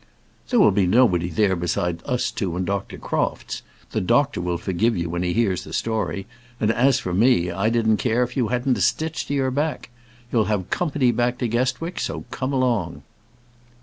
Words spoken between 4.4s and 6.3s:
will forgive you when he hears the story;